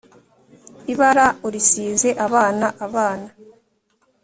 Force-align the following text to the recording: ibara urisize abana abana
ibara 0.91 1.25
urisize 1.47 2.09
abana 2.25 2.67
abana 2.85 3.29